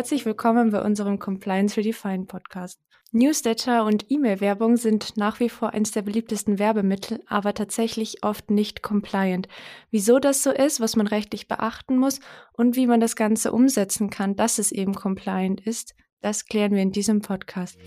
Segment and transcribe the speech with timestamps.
[0.00, 2.80] Herzlich willkommen bei unserem Compliance Redefined Podcast.
[3.12, 8.82] Newsletter und E-Mail-Werbung sind nach wie vor eines der beliebtesten Werbemittel, aber tatsächlich oft nicht
[8.82, 9.46] compliant.
[9.90, 12.20] Wieso das so ist, was man rechtlich beachten muss
[12.54, 16.80] und wie man das Ganze umsetzen kann, dass es eben compliant ist, das klären wir
[16.80, 17.78] in diesem Podcast.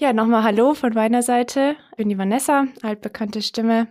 [0.00, 1.76] Ja, nochmal Hallo von meiner Seite.
[1.92, 3.86] Ich bin die Vanessa, altbekannte Stimme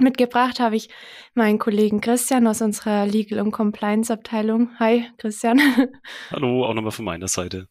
[0.00, 0.88] Mitgebracht habe ich
[1.34, 4.70] meinen Kollegen Christian aus unserer Legal und Compliance Abteilung.
[4.78, 5.60] Hi, Christian.
[6.30, 7.68] Hallo, auch nochmal von meiner Seite.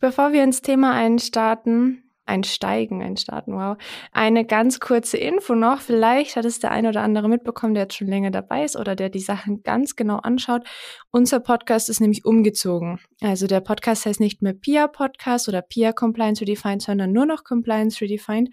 [0.00, 3.76] Bevor wir ins Thema einstarten, einsteigen, einstarten, wow.
[4.12, 5.80] Eine ganz kurze Info noch.
[5.80, 8.96] Vielleicht hat es der ein oder andere mitbekommen, der jetzt schon länger dabei ist oder
[8.96, 10.64] der die Sachen ganz genau anschaut.
[11.10, 12.98] Unser Podcast ist nämlich umgezogen.
[13.22, 17.44] Also der Podcast heißt nicht mehr PIA Podcast oder PIA Compliance Redefined, sondern nur noch
[17.44, 18.50] Compliance Redefined.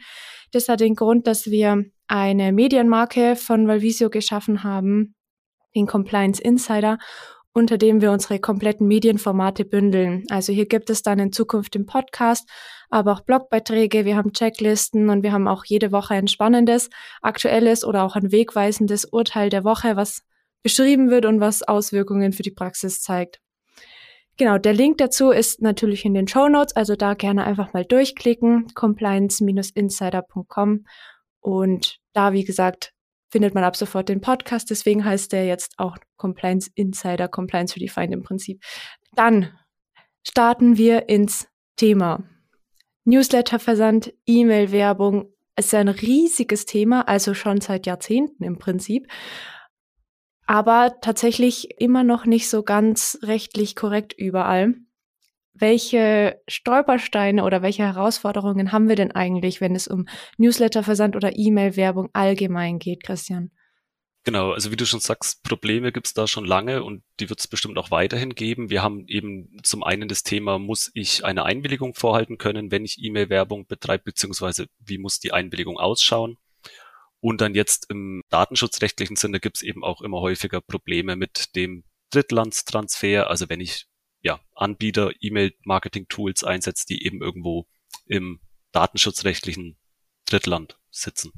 [0.52, 5.16] Das hat den Grund, dass wir eine Medienmarke von Valvisio geschaffen haben,
[5.76, 7.00] den Compliance Insider,
[7.54, 10.24] unter dem wir unsere kompletten Medienformate bündeln.
[10.30, 12.50] Also hier gibt es dann in Zukunft den Podcast,
[12.90, 16.90] aber auch Blogbeiträge, wir haben Checklisten und wir haben auch jede Woche ein spannendes,
[17.22, 20.24] aktuelles oder auch ein wegweisendes Urteil der Woche, was
[20.64, 23.40] beschrieben wird und was Auswirkungen für die Praxis zeigt.
[24.38, 27.86] Genau, der Link dazu ist natürlich in den Show Notes, also da gerne einfach mal
[27.86, 30.86] durchklicken, compliance-insider.com
[31.40, 32.93] und da, wie gesagt,
[33.34, 34.70] findet man ab sofort den Podcast.
[34.70, 38.64] Deswegen heißt der jetzt auch Compliance Insider, Compliance Redefined im Prinzip.
[39.16, 39.50] Dann
[40.26, 42.24] starten wir ins Thema.
[43.06, 49.08] Newsletterversand, E-Mail-Werbung ist ein riesiges Thema, also schon seit Jahrzehnten im Prinzip.
[50.46, 54.76] Aber tatsächlich immer noch nicht so ganz rechtlich korrekt überall
[55.54, 62.10] welche Stolpersteine oder welche Herausforderungen haben wir denn eigentlich, wenn es um Newsletterversand oder E-Mail-Werbung
[62.14, 63.52] allgemein geht, Christian?
[64.26, 67.42] Genau, also wie du schon sagst, Probleme gibt es da schon lange und die wird
[67.42, 68.70] es bestimmt auch weiterhin geben.
[68.70, 73.04] Wir haben eben zum einen das Thema, muss ich eine Einwilligung vorhalten können, wenn ich
[73.04, 76.38] E-Mail-Werbung betreibe, beziehungsweise wie muss die Einwilligung ausschauen?
[77.20, 81.84] Und dann jetzt im datenschutzrechtlichen Sinne gibt es eben auch immer häufiger Probleme mit dem
[82.12, 83.30] Drittlandstransfer.
[83.30, 83.88] Also wenn ich
[84.24, 87.68] ja, Anbieter E-Mail-Marketing-Tools einsetzt, die eben irgendwo
[88.08, 88.40] im
[88.72, 89.78] datenschutzrechtlichen
[90.26, 91.32] Drittland sitzen.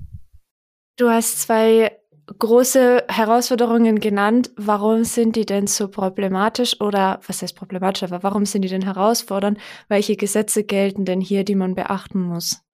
[0.95, 4.51] Du hast zwei große Herausforderungen genannt.
[4.55, 8.83] Warum sind die denn so problematisch oder was heißt problematisch, aber warum sind die denn
[8.83, 9.59] herausfordernd?
[9.89, 12.64] Welche Gesetze gelten denn hier, die man beachten muss?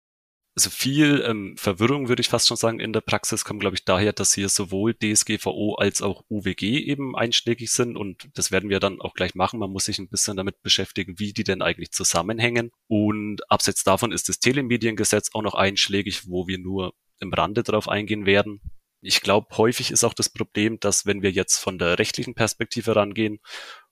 [0.56, 3.86] Also viel ähm, Verwirrung, würde ich fast schon sagen, in der Praxis kommt, glaube ich,
[3.86, 8.82] daher, dass hier sowohl DSGVO als auch UWG eben einschlägig sind und das werden wir
[8.82, 9.60] dann auch gleich machen.
[9.60, 12.72] Man muss sich ein bisschen damit beschäftigen, wie die denn eigentlich zusammenhängen.
[12.88, 17.88] Und abseits davon ist das Telemediengesetz auch noch einschlägig, wo wir nur im Rande drauf
[17.88, 18.62] eingehen werden.
[19.02, 22.96] Ich glaube, häufig ist auch das Problem, dass wenn wir jetzt von der rechtlichen Perspektive
[22.96, 23.40] rangehen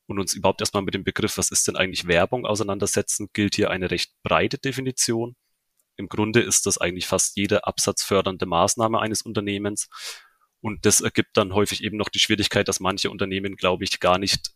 [0.07, 3.71] und uns überhaupt erstmal mit dem Begriff, was ist denn eigentlich Werbung auseinandersetzen, gilt hier
[3.71, 5.35] eine recht breite Definition.
[5.99, 9.89] Im Grunde ist das eigentlich fast jede absatzfördernde Maßnahme eines Unternehmens.
[10.61, 14.17] Und das ergibt dann häufig eben noch die Schwierigkeit, dass manche Unternehmen, glaube ich, gar
[14.17, 14.51] nicht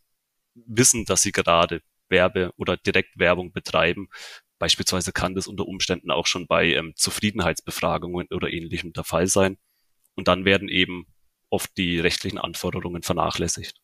[0.55, 4.07] wissen, dass sie gerade Werbe- oder Direktwerbung betreiben.
[4.57, 9.57] Beispielsweise kann das unter Umständen auch schon bei ähm, Zufriedenheitsbefragungen oder ähnlichem der Fall sein.
[10.15, 11.07] Und dann werden eben
[11.49, 13.82] oft die rechtlichen Anforderungen vernachlässigt.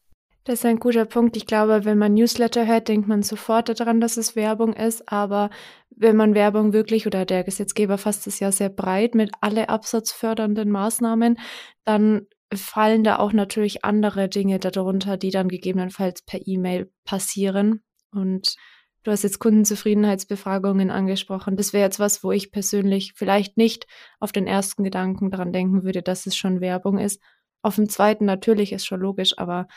[0.50, 1.38] Das ist ein guter Punkt.
[1.38, 5.08] Ich glaube, wenn man Newsletter hört, denkt man sofort daran, dass es Werbung ist.
[5.08, 5.52] Aber
[5.92, 10.72] wenn man Werbung wirklich oder der Gesetzgeber fasst es ja sehr breit mit alle absatzfördernden
[10.72, 11.38] Maßnahmen,
[11.86, 17.84] dann fallen da auch natürlich andere Dinge darunter, die dann gegebenenfalls per E-Mail passieren.
[18.12, 18.56] Und
[19.04, 21.58] du hast jetzt Kundenzufriedenheitsbefragungen angesprochen.
[21.58, 23.86] Das wäre jetzt was, wo ich persönlich vielleicht nicht
[24.20, 27.22] auf den ersten Gedanken dran denken würde, dass es schon Werbung ist.
[27.62, 29.68] Auf dem zweiten natürlich ist schon logisch, aber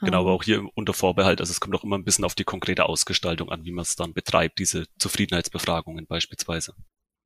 [0.00, 0.34] Genau, aber ah.
[0.34, 3.50] auch hier unter Vorbehalt, also es kommt auch immer ein bisschen auf die konkrete Ausgestaltung
[3.50, 6.74] an, wie man es dann betreibt, diese Zufriedenheitsbefragungen beispielsweise.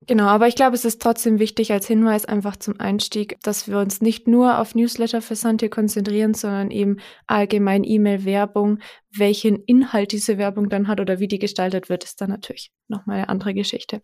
[0.07, 3.79] Genau, aber ich glaube, es ist trotzdem wichtig als Hinweis einfach zum Einstieg, dass wir
[3.79, 6.97] uns nicht nur auf Newsletter-Versand hier konzentrieren, sondern eben
[7.27, 8.79] allgemein E-Mail-Werbung.
[9.15, 13.17] Welchen Inhalt diese Werbung dann hat oder wie die gestaltet wird, ist dann natürlich nochmal
[13.19, 14.01] eine andere Geschichte.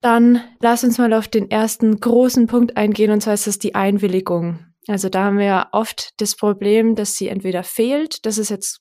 [0.00, 3.74] Dann lass uns mal auf den ersten großen Punkt eingehen, und zwar ist das die
[3.74, 4.69] Einwilligung.
[4.86, 8.80] Also da haben wir ja oft das Problem, dass sie entweder fehlt, das ist jetzt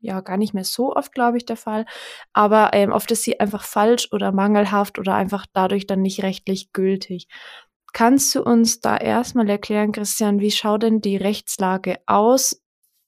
[0.00, 1.86] ja gar nicht mehr so oft, glaube ich, der Fall,
[2.32, 6.72] aber ähm, oft ist sie einfach falsch oder mangelhaft oder einfach dadurch dann nicht rechtlich
[6.72, 7.28] gültig.
[7.92, 12.62] Kannst du uns da erstmal erklären, Christian, wie schaut denn die Rechtslage aus?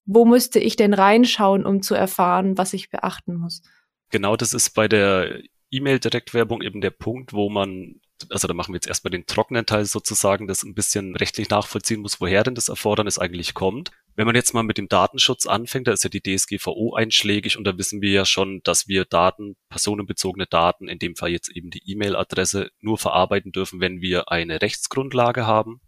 [0.04, 3.62] Wo müsste ich denn reinschauen, um zu erfahren, was ich beachten muss?
[4.10, 5.40] Genau, das ist bei der
[5.70, 8.00] E-Mail-Direktwerbung eben der Punkt, wo man
[8.30, 12.00] also da machen wir jetzt erstmal den trockenen Teil sozusagen, das ein bisschen rechtlich nachvollziehen
[12.00, 13.90] muss, woher denn das Erfordernis eigentlich kommt.
[14.16, 17.64] Wenn man jetzt mal mit dem Datenschutz anfängt, da ist ja die DSGVO einschlägig und
[17.64, 21.70] da wissen wir ja schon, dass wir Daten, personenbezogene Daten, in dem Fall jetzt eben
[21.70, 25.80] die E-Mail-Adresse, nur verarbeiten dürfen, wenn wir eine Rechtsgrundlage haben.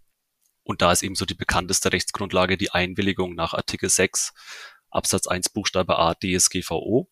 [0.62, 4.32] Und da ist eben so die bekannteste Rechtsgrundlage die Einwilligung nach Artikel 6
[4.90, 7.08] Absatz 1 Buchstabe A DSGVO.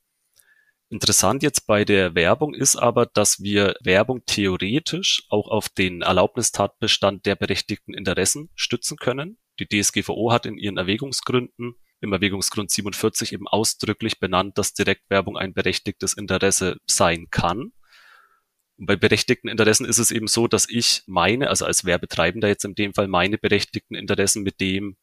[0.95, 7.27] Interessant jetzt bei der Werbung ist aber, dass wir Werbung theoretisch auch auf den Erlaubnistatbestand
[7.27, 9.37] der berechtigten Interessen stützen können.
[9.59, 15.53] Die DSGVO hat in ihren Erwägungsgründen im Erwägungsgrund 47 eben ausdrücklich benannt, dass Direktwerbung ein
[15.53, 17.73] berechtigtes Interesse sein kann.
[18.77, 22.65] Und bei berechtigten Interessen ist es eben so, dass ich meine, also als Werbetreibender jetzt
[22.65, 24.97] in dem Fall meine berechtigten Interessen mit dem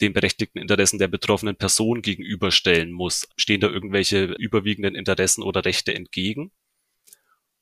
[0.00, 3.28] den berechtigten Interessen der betroffenen Person gegenüberstellen muss.
[3.36, 6.52] Stehen da irgendwelche überwiegenden Interessen oder Rechte entgegen?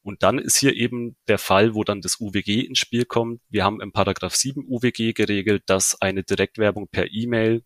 [0.02, 3.40] Und dann ist hier eben der Fall, wo dann das UWG ins Spiel kommt.
[3.48, 7.64] Wir haben im Paragraph 7 UWG geregelt, dass eine Direktwerbung per E-Mail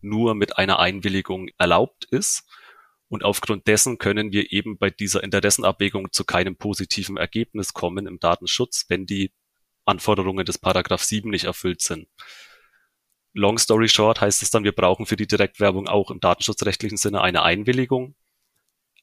[0.00, 2.48] nur mit einer Einwilligung erlaubt ist.
[3.08, 8.18] Und aufgrund dessen können wir eben bei dieser Interessenabwägung zu keinem positiven Ergebnis kommen im
[8.20, 9.32] Datenschutz, wenn die
[9.84, 12.08] Anforderungen des Paragraph 7 nicht erfüllt sind.
[13.36, 17.20] Long story short heißt es dann, wir brauchen für die Direktwerbung auch im datenschutzrechtlichen Sinne
[17.20, 18.14] eine Einwilligung.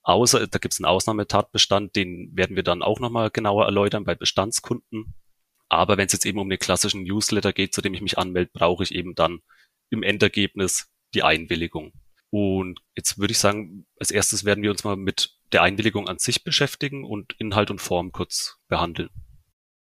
[0.01, 4.15] Außer, da gibt es einen Ausnahmetatbestand, den werden wir dann auch nochmal genauer erläutern bei
[4.15, 5.13] Bestandskunden.
[5.69, 8.49] Aber wenn es jetzt eben um den klassischen Newsletter geht, zu dem ich mich anmelde,
[8.51, 9.41] brauche ich eben dann
[9.91, 11.93] im Endergebnis die Einwilligung.
[12.31, 16.17] Und jetzt würde ich sagen, als erstes werden wir uns mal mit der Einwilligung an
[16.17, 19.11] sich beschäftigen und Inhalt und Form kurz behandeln.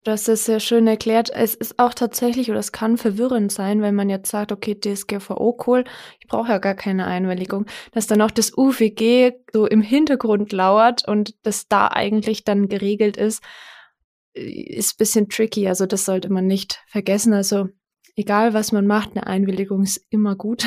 [0.03, 1.29] Das sehr schön erklärt.
[1.29, 5.59] Es ist auch tatsächlich oder es kann verwirrend sein, wenn man jetzt sagt, okay, DSGVO
[5.67, 5.83] cool,
[6.19, 11.07] ich brauche ja gar keine Einwilligung, dass dann auch das UWG so im Hintergrund lauert
[11.07, 13.43] und das da eigentlich dann geregelt ist,
[14.33, 15.67] äh, ist bisschen tricky.
[15.67, 17.33] Also das sollte man nicht vergessen.
[17.33, 17.69] Also
[18.15, 20.65] egal was man macht, eine Einwilligung ist immer gut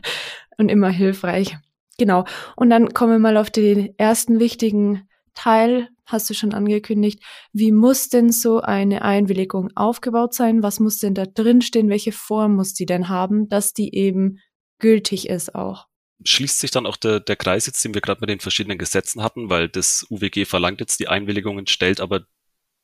[0.58, 1.56] und immer hilfreich.
[1.96, 2.24] Genau.
[2.54, 7.22] Und dann kommen wir mal auf den ersten wichtigen Teil hast du schon angekündigt.
[7.52, 10.62] Wie muss denn so eine Einwilligung aufgebaut sein?
[10.62, 11.88] Was muss denn da drin stehen?
[11.88, 14.38] Welche Form muss die denn haben, dass die eben
[14.78, 15.86] gültig ist auch?
[16.24, 19.22] Schließt sich dann auch der, der Kreis jetzt, den wir gerade mit den verschiedenen Gesetzen
[19.22, 22.26] hatten, weil das UWG verlangt jetzt die Einwilligungen, stellt aber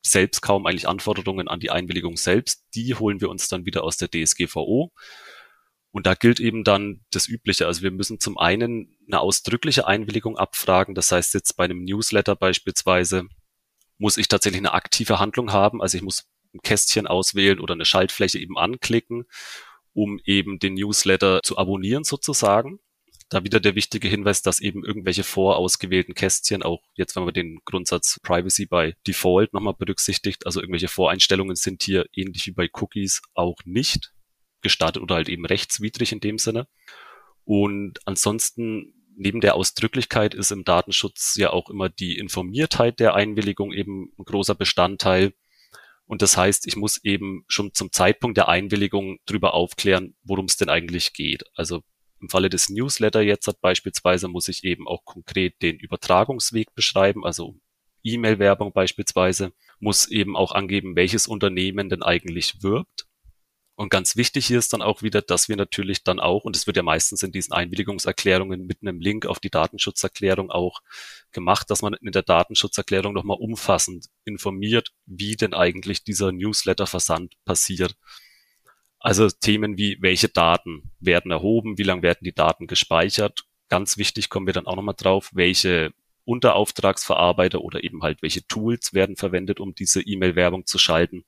[0.05, 2.63] selbst kaum eigentlich Anforderungen an die Einwilligung selbst.
[2.75, 4.91] Die holen wir uns dann wieder aus der DSGVO.
[5.91, 7.67] Und da gilt eben dann das Übliche.
[7.67, 10.95] Also wir müssen zum einen eine ausdrückliche Einwilligung abfragen.
[10.95, 13.27] Das heißt jetzt bei einem Newsletter beispielsweise
[13.97, 15.81] muss ich tatsächlich eine aktive Handlung haben.
[15.81, 19.25] Also ich muss ein Kästchen auswählen oder eine Schaltfläche eben anklicken,
[19.93, 22.79] um eben den Newsletter zu abonnieren sozusagen.
[23.29, 27.59] Da wieder der wichtige Hinweis, dass eben irgendwelche vorausgewählten Kästchen, auch jetzt wenn man den
[27.63, 33.21] Grundsatz Privacy by Default nochmal berücksichtigt, also irgendwelche Voreinstellungen sind hier ähnlich wie bei Cookies
[33.33, 34.11] auch nicht
[34.61, 36.67] gestattet oder halt eben rechtswidrig in dem Sinne.
[37.43, 43.71] Und ansonsten neben der Ausdrücklichkeit ist im Datenschutz ja auch immer die Informiertheit der Einwilligung
[43.71, 45.33] eben ein großer Bestandteil.
[46.05, 50.57] Und das heißt, ich muss eben schon zum Zeitpunkt der Einwilligung darüber aufklären, worum es
[50.57, 51.43] denn eigentlich geht.
[51.53, 51.83] Also
[52.19, 57.25] im Falle des Newsletter jetzt hat beispielsweise muss ich eben auch konkret den Übertragungsweg beschreiben,
[57.25, 57.55] also
[58.03, 63.07] E-Mail-Werbung beispielsweise, muss eben auch angeben, welches Unternehmen denn eigentlich wirbt
[63.75, 66.67] und ganz wichtig hier ist dann auch wieder, dass wir natürlich dann auch, und es
[66.67, 70.81] wird ja meistens in diesen Einwilligungserklärungen mit einem Link auf die Datenschutzerklärung auch
[71.31, 77.95] gemacht, dass man in der Datenschutzerklärung nochmal umfassend informiert, wie denn eigentlich dieser Newsletter-Versand passiert.
[78.99, 83.45] Also Themen wie, welche Daten werden erhoben, wie lange werden die Daten gespeichert.
[83.67, 85.91] Ganz wichtig kommen wir dann auch nochmal drauf, welche
[86.25, 91.25] Unterauftragsverarbeiter oder eben halt welche Tools werden verwendet, um diese E-Mail-Werbung zu schalten.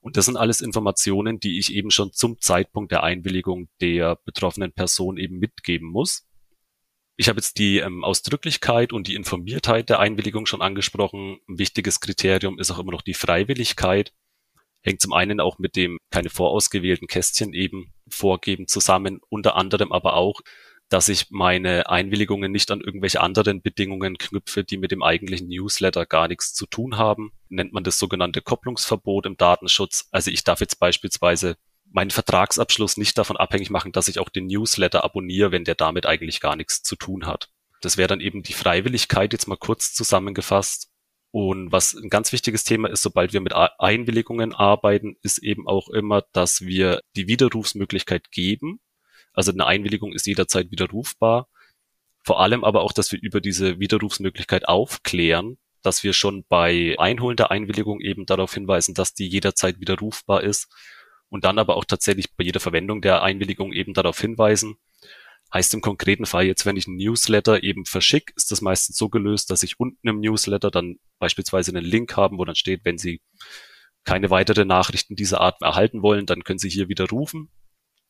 [0.00, 4.72] Und das sind alles Informationen, die ich eben schon zum Zeitpunkt der Einwilligung der betroffenen
[4.72, 6.26] Person eben mitgeben muss.
[7.16, 11.38] Ich habe jetzt die ähm, Ausdrücklichkeit und die Informiertheit der Einwilligung schon angesprochen.
[11.48, 14.12] Ein wichtiges Kriterium ist auch immer noch die Freiwilligkeit.
[14.82, 20.14] Hängt zum einen auch mit dem keine vorausgewählten Kästchen eben vorgeben zusammen, unter anderem aber
[20.14, 20.42] auch
[20.88, 26.06] dass ich meine Einwilligungen nicht an irgendwelche anderen Bedingungen knüpfe, die mit dem eigentlichen Newsletter
[26.06, 27.32] gar nichts zu tun haben.
[27.48, 30.08] Nennt man das sogenannte Kopplungsverbot im Datenschutz.
[30.12, 31.56] Also ich darf jetzt beispielsweise
[31.90, 36.06] meinen Vertragsabschluss nicht davon abhängig machen, dass ich auch den Newsletter abonniere, wenn der damit
[36.06, 37.48] eigentlich gar nichts zu tun hat.
[37.80, 40.90] Das wäre dann eben die Freiwilligkeit jetzt mal kurz zusammengefasst.
[41.32, 45.88] Und was ein ganz wichtiges Thema ist, sobald wir mit Einwilligungen arbeiten, ist eben auch
[45.88, 48.80] immer, dass wir die Widerrufsmöglichkeit geben
[49.36, 51.48] also eine Einwilligung ist jederzeit widerrufbar.
[52.24, 57.36] Vor allem aber auch, dass wir über diese Widerrufsmöglichkeit aufklären, dass wir schon bei Einholen
[57.36, 60.68] der Einwilligung eben darauf hinweisen, dass die jederzeit widerrufbar ist
[61.28, 64.76] und dann aber auch tatsächlich bei jeder Verwendung der Einwilligung eben darauf hinweisen.
[65.52, 69.08] Heißt im konkreten Fall jetzt, wenn ich einen Newsletter eben verschicke, ist das meistens so
[69.08, 72.98] gelöst, dass ich unten im Newsletter dann beispielsweise einen Link haben, wo dann steht, wenn
[72.98, 73.20] Sie
[74.02, 77.50] keine weiteren Nachrichten dieser Art erhalten wollen, dann können Sie hier widerrufen.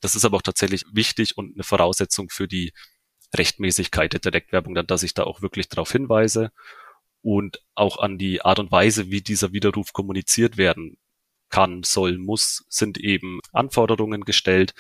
[0.07, 2.73] Das ist aber auch tatsächlich wichtig und eine Voraussetzung für die
[3.37, 6.53] Rechtmäßigkeit der Direktwerbung, dann, dass ich da auch wirklich darauf hinweise
[7.23, 10.97] und auch an die Art und Weise, wie dieser Widerruf kommuniziert werden
[11.49, 14.75] kann, soll, muss, sind eben Anforderungen gestellt.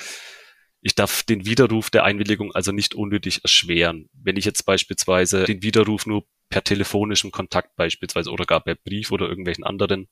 [0.80, 4.08] Ich darf den Widerruf der Einwilligung also nicht unnötig erschweren.
[4.12, 9.10] Wenn ich jetzt beispielsweise den Widerruf nur per telefonischem Kontakt beispielsweise oder gar per Brief
[9.10, 10.06] oder irgendwelchen anderen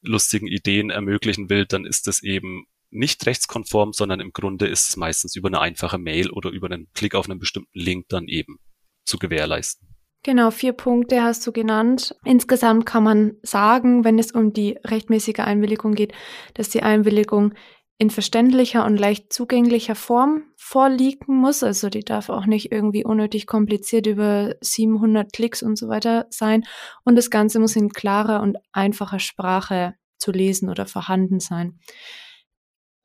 [0.00, 4.96] lustigen Ideen ermöglichen will, dann ist es eben nicht rechtskonform, sondern im Grunde ist es
[4.96, 8.58] meistens über eine einfache Mail oder über einen Klick auf einen bestimmten Link dann eben
[9.04, 9.88] zu gewährleisten.
[10.24, 12.14] Genau, vier Punkte hast du genannt.
[12.24, 16.12] Insgesamt kann man sagen, wenn es um die rechtmäßige Einwilligung geht,
[16.54, 17.54] dass die Einwilligung
[17.98, 21.62] in verständlicher und leicht zugänglicher Form vorliegen muss.
[21.62, 26.64] Also die darf auch nicht irgendwie unnötig kompliziert über 700 Klicks und so weiter sein.
[27.04, 31.80] Und das Ganze muss in klarer und einfacher Sprache zu lesen oder vorhanden sein.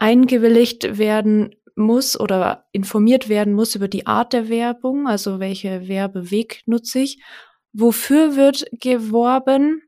[0.03, 6.62] Eingewilligt werden muss oder informiert werden muss über die Art der Werbung, also welche Werbeweg
[6.65, 7.24] nutze ich,
[7.72, 9.81] wofür wird geworben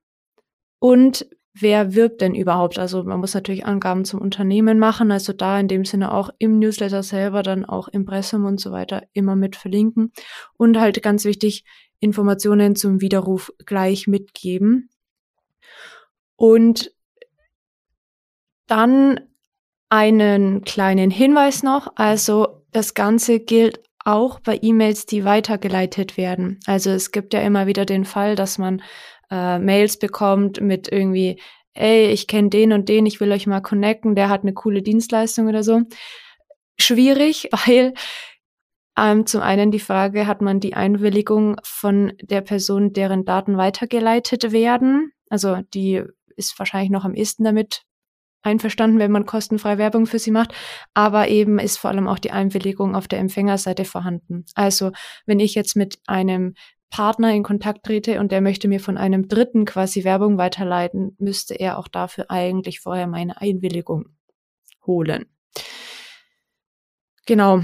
[0.80, 2.80] und wer wirbt denn überhaupt?
[2.80, 6.60] Also man muss natürlich Angaben zum Unternehmen machen, also da in dem Sinne auch im
[6.60, 10.14] Newsletter selber, dann auch Impressum und so weiter immer mit verlinken
[10.56, 11.66] und halt ganz wichtig,
[12.00, 14.90] Informationen zum Widerruf gleich mitgeben.
[16.38, 16.94] Und
[18.68, 19.20] dann
[19.90, 21.92] einen kleinen Hinweis noch.
[21.96, 26.60] Also das Ganze gilt auch bei E-Mails, die weitergeleitet werden.
[26.66, 28.82] Also es gibt ja immer wieder den Fall, dass man
[29.32, 31.42] äh, Mails bekommt mit irgendwie,
[31.74, 34.84] ey, ich kenne den und den, ich will euch mal connecten, der hat eine coole
[34.84, 35.82] Dienstleistung oder so.
[36.78, 37.94] Schwierig, weil
[38.98, 44.52] ähm, zum einen die Frage, hat man die Einwilligung von der Person, deren Daten weitergeleitet
[44.52, 45.12] werden?
[45.30, 46.04] Also die
[46.38, 47.84] ist wahrscheinlich noch am ehesten damit
[48.46, 50.54] einverstanden, wenn man kostenfreie Werbung für sie macht,
[50.94, 54.46] aber eben ist vor allem auch die Einwilligung auf der Empfängerseite vorhanden.
[54.56, 54.92] Also
[55.26, 56.54] wenn ich jetzt mit einem
[56.90, 61.56] Partner in Kontakt trete und der möchte mir von einem Dritten quasi Werbung weiterleiten, müsste
[61.56, 64.06] er auch dafür eigentlich vorher meine Einwilligung
[64.86, 65.26] holen.
[67.26, 67.64] Genau.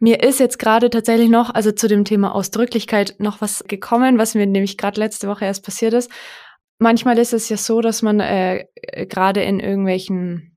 [0.00, 4.34] Mir ist jetzt gerade tatsächlich noch, also zu dem Thema Ausdrücklichkeit, noch was gekommen, was
[4.34, 6.10] mir nämlich gerade letzte Woche erst passiert ist
[6.80, 8.66] manchmal ist es ja so, dass man äh,
[9.08, 10.56] gerade in irgendwelchen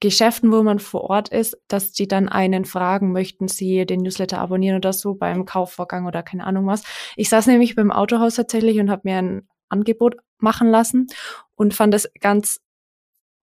[0.00, 4.38] Geschäften, wo man vor Ort ist, dass die dann einen fragen, möchten sie den Newsletter
[4.38, 6.82] abonnieren oder so beim Kaufvorgang oder keine Ahnung was.
[7.16, 11.08] Ich saß nämlich beim Autohaus tatsächlich und habe mir ein Angebot machen lassen
[11.54, 12.60] und fand es ganz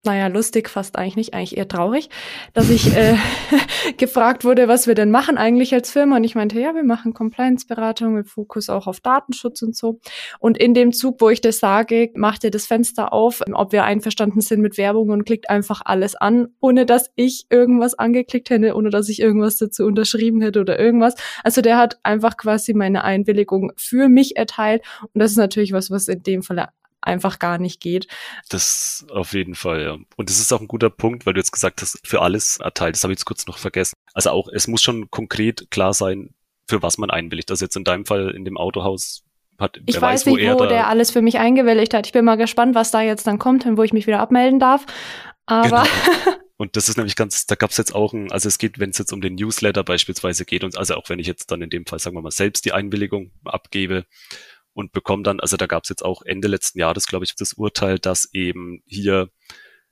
[0.07, 2.09] naja, lustig fast eigentlich nicht, eigentlich eher traurig,
[2.55, 3.17] dass ich äh,
[3.97, 6.17] gefragt wurde, was wir denn machen eigentlich als Firma.
[6.17, 9.99] Und ich meinte, ja, wir machen Compliance-Beratung mit Fokus auch auf Datenschutz und so.
[10.39, 13.85] Und in dem Zug, wo ich das sage, macht er das Fenster auf, ob wir
[13.85, 18.75] einverstanden sind mit Werbung und klickt einfach alles an, ohne dass ich irgendwas angeklickt hätte,
[18.75, 21.17] ohne dass ich irgendwas dazu unterschrieben hätte oder irgendwas.
[21.43, 24.83] Also der hat einfach quasi meine Einwilligung für mich erteilt.
[25.03, 26.69] Und das ist natürlich was, was in dem Fall
[27.07, 28.07] einfach gar nicht geht.
[28.49, 29.97] Das auf jeden Fall, ja.
[30.17, 32.95] Und das ist auch ein guter Punkt, weil du jetzt gesagt hast, für alles erteilt.
[32.95, 33.95] Das habe ich jetzt kurz noch vergessen.
[34.13, 36.31] Also auch, es muss schon konkret klar sein,
[36.69, 37.51] für was man einwilligt.
[37.51, 39.23] Also jetzt in deinem Fall in dem Autohaus
[39.59, 42.07] hat, ich weiß, weiß nicht, wo, wo der alles für mich eingewilligt hat.
[42.07, 44.61] Ich bin mal gespannt, was da jetzt dann kommt und wo ich mich wieder abmelden
[44.61, 44.85] darf.
[45.47, 45.85] Aber genau.
[46.59, 48.91] Und das ist nämlich ganz, da gab es jetzt auch ein, also es geht, wenn
[48.91, 51.69] es jetzt um den Newsletter beispielsweise geht, und also auch wenn ich jetzt dann in
[51.69, 54.07] dem Fall, sagen wir mal, selbst die Einwilligung abgebe,
[54.77, 57.55] und bekomme dann, also da gab es jetzt auch Ende letzten Jahres, glaube ich, das
[57.55, 59.31] Urteil, dass eben hier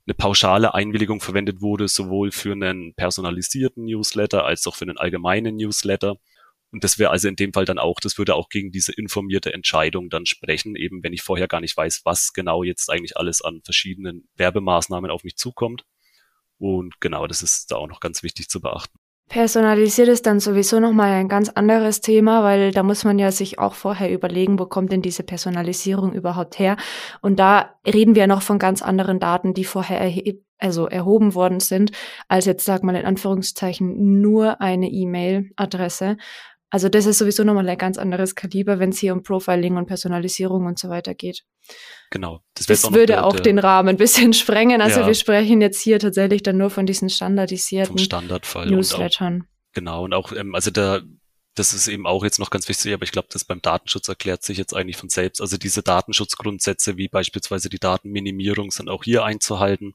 [0.07, 5.57] eine pauschale Einwilligung verwendet wurde, sowohl für einen personalisierten Newsletter als auch für einen allgemeinen
[5.57, 6.17] Newsletter.
[6.71, 9.55] Und das wäre also in dem Fall dann auch, das würde auch gegen diese informierte
[9.55, 13.41] Entscheidung dann sprechen, eben wenn ich vorher gar nicht weiß, was genau jetzt eigentlich alles
[13.41, 15.87] an verschiedenen Werbemaßnahmen auf mich zukommt.
[16.59, 18.99] Und genau, das ist da auch noch ganz wichtig zu beachten.
[19.29, 23.59] Personalisiert ist dann sowieso nochmal ein ganz anderes Thema, weil da muss man ja sich
[23.59, 26.77] auch vorher überlegen, wo kommt denn diese Personalisierung überhaupt her?
[27.21, 30.13] Und da reden wir noch von ganz anderen Daten, die vorher
[30.59, 31.91] also erhoben worden sind,
[32.29, 36.17] als jetzt, sag mal in Anführungszeichen, nur eine E-Mail-Adresse.
[36.75, 39.87] Also das ist sowieso nochmal ein ganz anderes Kaliber, wenn es hier um Profiling und
[39.87, 41.45] Personalisierung und so weiter geht.
[42.11, 42.41] Genau.
[42.55, 44.81] Das, das auch würde der, auch den Rahmen ein bisschen sprengen.
[44.81, 45.07] Also ja.
[45.07, 49.43] wir sprechen jetzt hier tatsächlich dann nur von diesen standardisierten Standardfall Newslettern.
[49.43, 50.03] Auch, genau.
[50.03, 51.01] Und auch, ähm, also da
[51.55, 54.43] das ist eben auch jetzt noch ganz wichtig, aber ich glaube, das beim Datenschutz erklärt
[54.43, 55.41] sich jetzt eigentlich von selbst.
[55.41, 59.95] Also diese Datenschutzgrundsätze wie beispielsweise die Datenminimierung sind auch hier einzuhalten.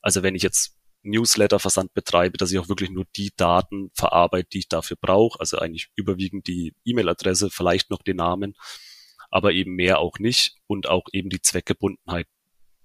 [0.00, 4.58] Also wenn ich jetzt Newsletter-Versand betreibe, dass ich auch wirklich nur die Daten verarbeite, die
[4.60, 5.40] ich dafür brauche.
[5.40, 8.54] Also eigentlich überwiegend die E-Mail-Adresse, vielleicht noch den Namen,
[9.30, 12.26] aber eben mehr auch nicht und auch eben die Zweckgebundenheit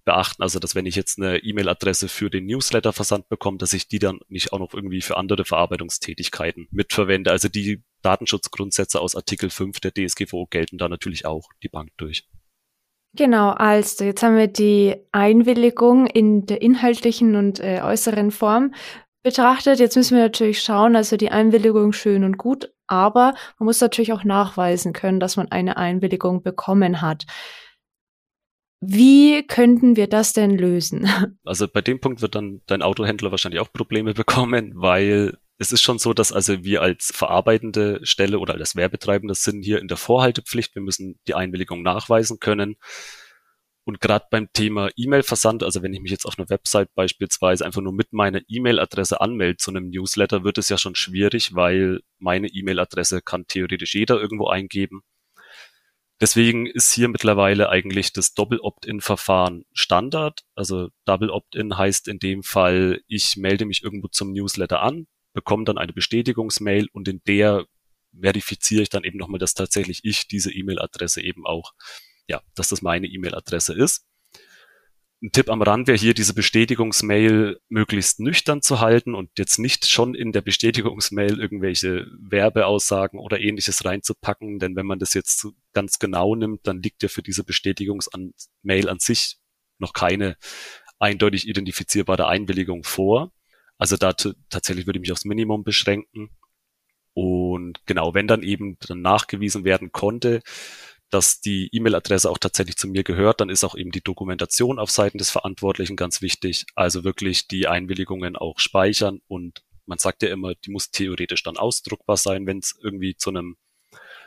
[0.06, 0.44] beachten.
[0.44, 4.20] Also, dass wenn ich jetzt eine E-Mail-Adresse für den Newsletter-Versand bekomme, dass ich die dann
[4.30, 7.32] nicht auch noch irgendwie für andere Verarbeitungstätigkeiten mitverwende.
[7.32, 12.28] Also die Datenschutzgrundsätze aus Artikel 5 der DSGVO gelten da natürlich auch die Bank durch.
[13.16, 18.74] Genau, also jetzt haben wir die Einwilligung in der inhaltlichen und äh, äußeren Form
[19.24, 19.80] betrachtet.
[19.80, 24.12] Jetzt müssen wir natürlich schauen, also die Einwilligung schön und gut, aber man muss natürlich
[24.12, 27.26] auch nachweisen können, dass man eine Einwilligung bekommen hat.
[28.82, 31.10] Wie könnten wir das denn lösen?
[31.46, 35.82] Also bei dem Punkt wird dann dein Autohändler wahrscheinlich auch Probleme bekommen, weil es ist
[35.82, 39.98] schon so, dass also wir als verarbeitende Stelle oder als Werbetreibende sind hier in der
[39.98, 40.76] Vorhaltepflicht.
[40.76, 42.76] Wir müssen die Einwilligung nachweisen können.
[43.86, 47.82] Und gerade beim Thema E-Mail-Versand, also wenn ich mich jetzt auf einer Website beispielsweise einfach
[47.82, 52.48] nur mit meiner E-Mail-Adresse anmelde zu einem Newsletter, wird es ja schon schwierig, weil meine
[52.48, 55.04] E-Mail-Adresse kann theoretisch jeder irgendwo eingeben.
[56.20, 60.42] Deswegen ist hier mittlerweile eigentlich das Doppel-Opt-in-Verfahren Standard.
[60.56, 65.66] Also Double Opt-in heißt in dem Fall, ich melde mich irgendwo zum Newsletter an, bekomme
[65.66, 67.66] dann eine Bestätigungsmail und in der
[68.20, 71.74] verifiziere ich dann eben nochmal, dass tatsächlich ich diese E-Mail-Adresse eben auch,
[72.28, 74.06] ja, dass das meine E-Mail-Adresse ist.
[75.22, 79.88] Ein Tipp am Rand wäre hier, diese Bestätigungsmail möglichst nüchtern zu halten und jetzt nicht
[79.90, 86.00] schon in der Bestätigungsmail irgendwelche Werbeaussagen oder ähnliches reinzupacken, denn wenn man das jetzt ganz
[86.00, 89.38] genau nimmt, dann liegt ja für diese Bestätigungsmail an sich
[89.78, 90.38] noch keine
[91.00, 93.32] eindeutig identifizierbare Einwilligung vor.
[93.78, 96.30] Also da tatsächlich würde ich mich aufs Minimum beschränken.
[97.14, 100.42] Und genau, wenn dann eben dann nachgewiesen werden konnte,
[101.10, 104.92] dass die E-Mail-Adresse auch tatsächlich zu mir gehört, dann ist auch eben die Dokumentation auf
[104.92, 106.66] Seiten des Verantwortlichen ganz wichtig.
[106.76, 111.58] Also wirklich die Einwilligungen auch speichern und man sagt ja immer, die muss theoretisch dann
[111.58, 113.58] ausdruckbar sein, wenn es irgendwie zu einem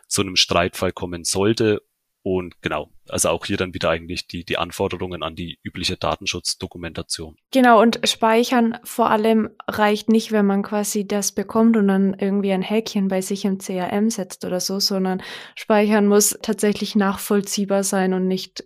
[0.07, 1.83] zu einem Streitfall kommen sollte
[2.23, 7.37] und genau, also auch hier dann wieder eigentlich die, die Anforderungen an die übliche Datenschutzdokumentation.
[7.53, 12.53] Genau, und speichern vor allem reicht nicht, wenn man quasi das bekommt und dann irgendwie
[12.53, 15.23] ein Häkchen bei sich im CRM setzt oder so, sondern
[15.55, 18.65] speichern muss tatsächlich nachvollziehbar sein und nicht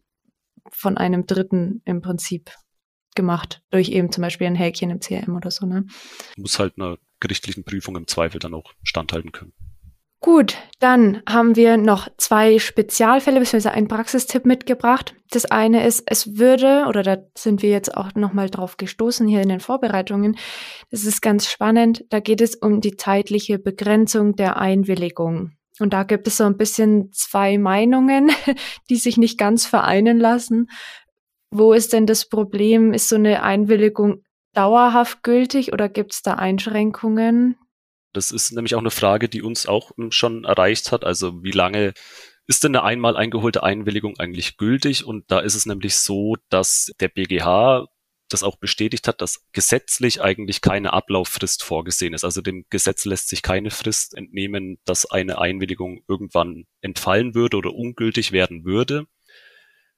[0.71, 2.51] von einem Dritten im Prinzip
[3.15, 5.87] gemacht, durch eben zum Beispiel ein Häkchen im CRM oder so, ne?
[6.37, 9.53] Muss halt einer gerichtlichen Prüfung im Zweifel dann auch standhalten können.
[10.22, 13.70] Gut, dann haben wir noch zwei Spezialfälle bzw.
[13.70, 15.16] einen Praxistipp mitgebracht.
[15.30, 19.42] Das eine ist, es würde, oder da sind wir jetzt auch nochmal drauf gestoßen hier
[19.42, 20.37] in den Vorbereitungen,
[20.92, 25.56] das ist ganz spannend, da geht es um die zeitliche Begrenzung der Einwilligung.
[25.80, 28.30] Und da gibt es so ein bisschen zwei Meinungen,
[28.90, 30.68] die sich nicht ganz vereinen lassen.
[31.50, 32.92] Wo ist denn das Problem?
[32.92, 34.22] Ist so eine Einwilligung
[34.54, 37.56] dauerhaft gültig oder gibt es da Einschränkungen?
[38.12, 41.05] Das ist nämlich auch eine Frage, die uns auch schon erreicht hat.
[41.05, 41.94] Also wie lange
[42.46, 45.05] ist denn eine einmal eingeholte Einwilligung eigentlich gültig?
[45.05, 47.87] Und da ist es nämlich so, dass der BGH
[48.29, 52.25] das auch bestätigt hat, dass gesetzlich eigentlich keine Ablauffrist vorgesehen ist.
[52.25, 57.75] Also dem Gesetz lässt sich keine Frist entnehmen, dass eine Einwilligung irgendwann entfallen würde oder
[57.75, 59.07] ungültig werden würde.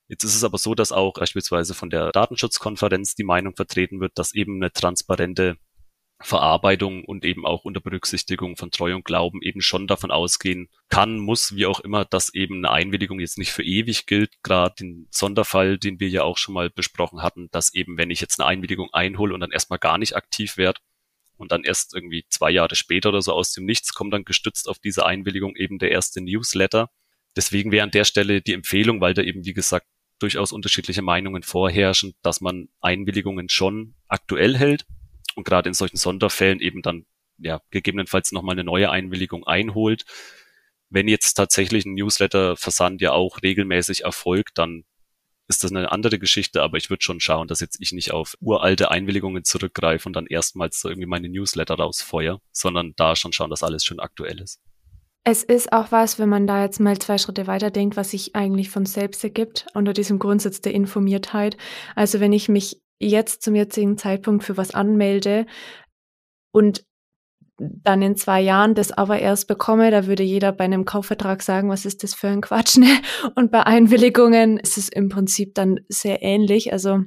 [0.09, 4.19] Jetzt ist es aber so, dass auch beispielsweise von der Datenschutzkonferenz die Meinung vertreten wird,
[4.19, 5.57] dass eben eine transparente
[6.25, 11.19] Verarbeitung und eben auch unter Berücksichtigung von Treu und Glauben eben schon davon ausgehen kann,
[11.19, 14.43] muss, wie auch immer, dass eben eine Einwilligung jetzt nicht für ewig gilt.
[14.43, 18.21] Gerade den Sonderfall, den wir ja auch schon mal besprochen hatten, dass eben, wenn ich
[18.21, 20.81] jetzt eine Einwilligung einhole und dann erstmal gar nicht aktiv werde
[21.37, 24.69] und dann erst irgendwie zwei Jahre später oder so aus dem Nichts kommt dann gestützt
[24.69, 26.91] auf diese Einwilligung eben der erste Newsletter.
[27.37, 29.87] Deswegen wäre an der Stelle die Empfehlung, weil da eben, wie gesagt,
[30.21, 34.87] durchaus unterschiedliche Meinungen vorherrschen, dass man Einwilligungen schon aktuell hält,
[35.37, 37.07] und gerade in solchen Sonderfällen eben dann
[37.39, 40.05] ja gegebenenfalls nochmal eine neue Einwilligung einholt.
[40.91, 44.85] Wenn jetzt tatsächlich ein Newsletter-Versand ja auch regelmäßig erfolgt, dann
[45.49, 48.35] ist das eine andere Geschichte, aber ich würde schon schauen, dass jetzt ich nicht auf
[48.41, 53.51] uralte Einwilligungen zurückgreife und dann erstmals so irgendwie meine Newsletter rausfeuer, sondern da schon schauen,
[53.51, 54.61] dass alles schon aktuell ist.
[55.27, 58.37] Es ist auch was, wenn man da jetzt mal zwei Schritte weiter denkt, was sich
[58.37, 61.57] eigentlich von selbst ergibt, unter diesem Grundsatz der Informiertheit.
[61.95, 65.47] Also wenn ich mich jetzt zum jetzigen Zeitpunkt für was anmelde
[66.53, 66.85] und
[67.59, 71.71] dann in zwei Jahren das aber erst bekomme, da würde jeder bei einem Kaufvertrag sagen,
[71.71, 72.89] was ist das für ein Quatsch, ne?
[73.37, 76.73] Und bei Einwilligungen ist es im Prinzip dann sehr ähnlich.
[76.73, 77.01] Also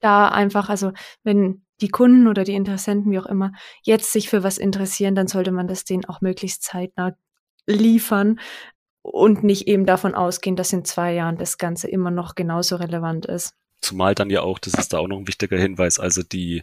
[0.00, 0.92] da einfach, also
[1.24, 5.28] wenn die Kunden oder die Interessenten, wie auch immer, jetzt sich für was interessieren, dann
[5.28, 7.16] sollte man das denen auch möglichst zeitnah
[7.66, 8.38] liefern
[9.02, 13.26] und nicht eben davon ausgehen, dass in zwei Jahren das Ganze immer noch genauso relevant
[13.26, 13.54] ist.
[13.80, 16.62] Zumal dann ja auch, das ist da auch noch ein wichtiger Hinweis, also die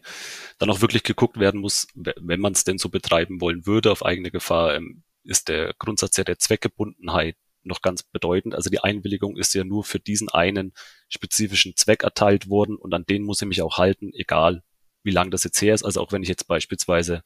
[0.58, 4.06] dann auch wirklich geguckt werden muss, wenn man es denn so betreiben wollen würde auf
[4.06, 8.54] eigene Gefahr, ähm, ist der Grundsatz ja der Zweckgebundenheit noch ganz bedeutend.
[8.54, 10.74] Also die Einwilligung ist ja nur für diesen einen
[11.10, 14.64] spezifischen Zweck erteilt worden und an den muss ich mich auch halten, egal
[15.04, 15.84] wie lang das jetzt her ist.
[15.84, 17.24] Also auch wenn ich jetzt beispielsweise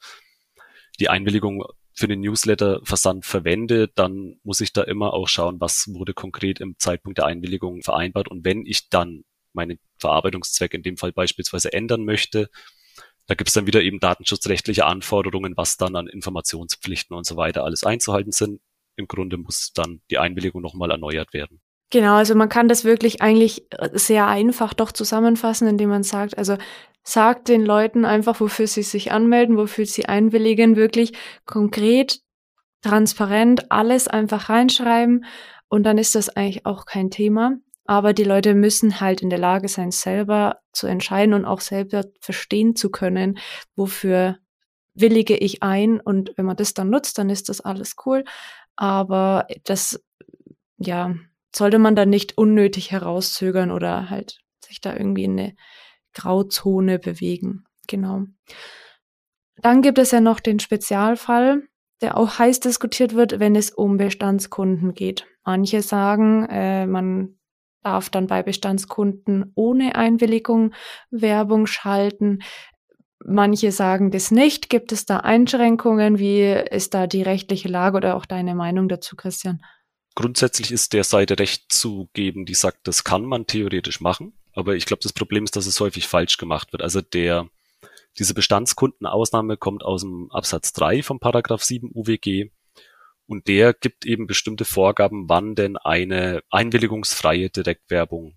[0.99, 6.13] die Einwilligung für den Newsletter-Versand verwende, dann muss ich da immer auch schauen, was wurde
[6.13, 8.29] konkret im Zeitpunkt der Einwilligung vereinbart.
[8.29, 9.23] Und wenn ich dann
[9.53, 12.49] meinen Verarbeitungszweck in dem Fall beispielsweise ändern möchte,
[13.29, 17.63] da gibt es dann wieder eben datenschutzrechtliche Anforderungen, was dann an Informationspflichten und so weiter
[17.63, 18.59] alles einzuhalten sind.
[18.95, 21.61] Im Grunde muss dann die Einwilligung nochmal erneuert werden.
[21.91, 26.57] Genau, also man kann das wirklich eigentlich sehr einfach doch zusammenfassen, indem man sagt, also
[27.03, 31.13] sagt den Leuten einfach, wofür sie sich anmelden, wofür sie einwilligen, wirklich
[31.45, 32.21] konkret,
[32.81, 35.25] transparent, alles einfach reinschreiben
[35.67, 37.57] und dann ist das eigentlich auch kein Thema.
[37.89, 42.03] Aber die Leute müssen halt in der Lage sein, selber zu entscheiden und auch selber
[42.19, 43.39] verstehen zu können,
[43.75, 44.37] wofür
[44.93, 45.99] willige ich ein.
[45.99, 48.25] Und wenn man das dann nutzt, dann ist das alles cool.
[48.75, 49.99] Aber das,
[50.77, 51.15] ja,
[51.55, 55.55] sollte man dann nicht unnötig herauszögern oder halt sich da irgendwie in eine
[56.13, 57.63] Grauzone bewegen.
[57.87, 58.25] Genau.
[59.63, 61.63] Dann gibt es ja noch den Spezialfall,
[62.01, 65.25] der auch heiß diskutiert wird, wenn es um Bestandskunden geht.
[65.43, 67.38] Manche sagen, äh, man
[67.83, 70.73] darf dann bei Bestandskunden ohne Einwilligung
[71.11, 72.39] Werbung schalten.
[73.25, 74.69] Manche sagen das nicht.
[74.69, 76.19] Gibt es da Einschränkungen?
[76.19, 79.61] Wie ist da die rechtliche Lage oder auch deine Meinung dazu, Christian?
[80.15, 84.33] Grundsätzlich ist der Seite recht zu geben, die sagt, das kann man theoretisch machen.
[84.53, 86.81] Aber ich glaube, das Problem ist, dass es häufig falsch gemacht wird.
[86.81, 87.47] Also der,
[88.17, 92.49] diese Bestandskundenausnahme kommt aus dem Absatz 3 vom Paragraph 7 UWG.
[93.29, 98.35] Und der gibt eben bestimmte Vorgaben, wann denn eine einwilligungsfreie Direktwerbung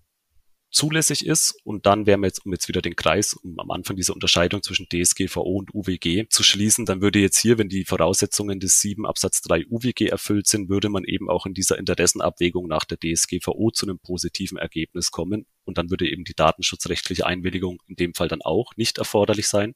[0.69, 1.59] zulässig ist.
[1.63, 4.61] Und dann wären wir jetzt, um jetzt wieder den Kreis, um am Anfang diese Unterscheidung
[4.61, 9.07] zwischen DSGVO und UWG zu schließen, dann würde jetzt hier, wenn die Voraussetzungen des 7
[9.07, 13.71] Absatz 3 UWG erfüllt sind, würde man eben auch in dieser Interessenabwägung nach der DSGVO
[13.71, 15.47] zu einem positiven Ergebnis kommen.
[15.63, 19.73] Und dann würde eben die datenschutzrechtliche Einwilligung in dem Fall dann auch nicht erforderlich sein,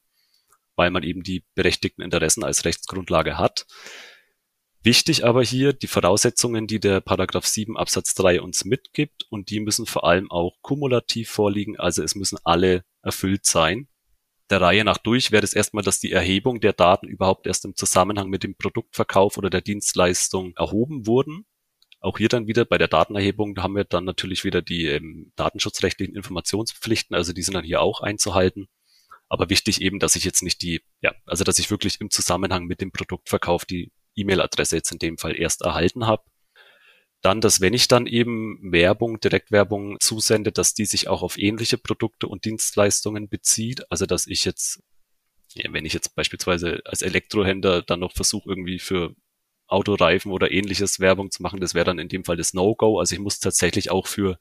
[0.75, 3.65] weil man eben die berechtigten Interessen als Rechtsgrundlage hat.
[4.83, 9.59] Wichtig aber hier die Voraussetzungen, die der Paragraph 7 Absatz 3 uns mitgibt und die
[9.59, 13.87] müssen vor allem auch kumulativ vorliegen, also es müssen alle erfüllt sein.
[14.49, 17.75] Der Reihe nach durch wäre es erstmal, dass die Erhebung der Daten überhaupt erst im
[17.75, 21.45] Zusammenhang mit dem Produktverkauf oder der Dienstleistung erhoben wurden.
[21.99, 26.15] Auch hier dann wieder bei der Datenerhebung haben wir dann natürlich wieder die ähm, datenschutzrechtlichen
[26.15, 28.67] Informationspflichten, also die sind dann hier auch einzuhalten.
[29.27, 32.65] Aber wichtig eben, dass ich jetzt nicht die, ja, also dass ich wirklich im Zusammenhang
[32.65, 36.23] mit dem Produktverkauf die E-Mail-Adresse jetzt in dem Fall erst erhalten habe.
[37.21, 41.77] Dann, dass wenn ich dann eben Werbung, Direktwerbung zusende, dass die sich auch auf ähnliche
[41.77, 43.89] Produkte und Dienstleistungen bezieht.
[43.91, 44.81] Also dass ich jetzt,
[45.53, 49.15] ja, wenn ich jetzt beispielsweise als Elektrohändler dann noch versuche, irgendwie für
[49.67, 52.99] Autoreifen oder ähnliches Werbung zu machen, das wäre dann in dem Fall das No-Go.
[52.99, 54.37] Also ich muss tatsächlich auch für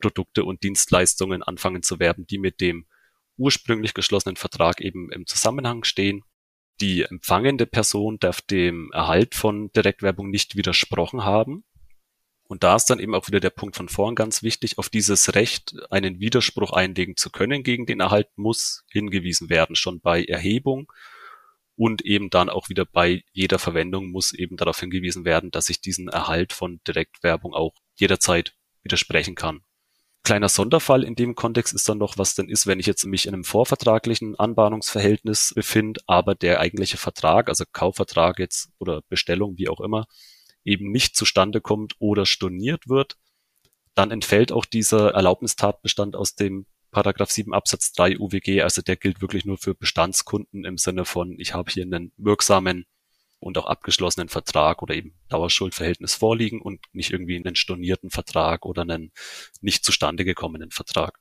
[0.00, 2.86] Produkte und Dienstleistungen anfangen zu werben, die mit dem
[3.36, 6.22] ursprünglich geschlossenen Vertrag eben im Zusammenhang stehen.
[6.80, 11.64] Die empfangende Person darf dem Erhalt von Direktwerbung nicht widersprochen haben.
[12.44, 14.78] Und da ist dann eben auch wieder der Punkt von vorn ganz wichtig.
[14.78, 20.00] Auf dieses Recht, einen Widerspruch einlegen zu können gegen den Erhalt, muss hingewiesen werden, schon
[20.00, 20.92] bei Erhebung
[21.76, 25.80] und eben dann auch wieder bei jeder Verwendung muss eben darauf hingewiesen werden, dass ich
[25.80, 29.62] diesen Erhalt von Direktwerbung auch jederzeit widersprechen kann.
[30.24, 33.26] Kleiner Sonderfall in dem Kontext ist dann noch, was denn ist, wenn ich jetzt mich
[33.26, 39.68] in einem vorvertraglichen Anbahnungsverhältnis befinde, aber der eigentliche Vertrag, also Kaufvertrag jetzt oder Bestellung, wie
[39.68, 40.06] auch immer,
[40.64, 43.16] eben nicht zustande kommt oder storniert wird,
[43.94, 49.22] dann entfällt auch dieser Erlaubnistatbestand aus dem Paragraph 7 Absatz 3 UWG, also der gilt
[49.22, 52.86] wirklich nur für Bestandskunden im Sinne von, ich habe hier einen wirksamen
[53.42, 58.82] und auch abgeschlossenen Vertrag oder eben Dauerschuldverhältnis vorliegen und nicht irgendwie einen stornierten Vertrag oder
[58.82, 59.12] einen
[59.60, 61.18] nicht zustande gekommenen Vertrag.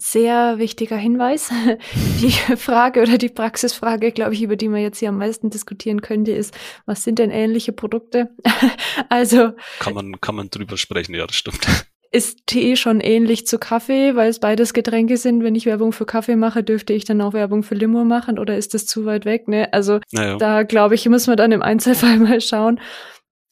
[0.00, 1.50] Sehr wichtiger Hinweis.
[2.20, 6.02] Die Frage oder die Praxisfrage, glaube ich, über die man jetzt hier am meisten diskutieren
[6.02, 6.56] könnte, ist,
[6.86, 8.30] was sind denn ähnliche Produkte?
[9.08, 9.52] also.
[9.80, 11.66] Kann man, kann man drüber sprechen, ja, das stimmt.
[12.10, 15.42] Ist Tee schon ähnlich zu Kaffee, weil es beides Getränke sind?
[15.42, 18.56] Wenn ich Werbung für Kaffee mache, dürfte ich dann auch Werbung für Limo machen oder
[18.56, 19.46] ist das zu weit weg?
[19.46, 19.72] Ne?
[19.72, 20.36] Also naja.
[20.36, 22.80] da glaube ich, muss man dann im Einzelfall mal schauen.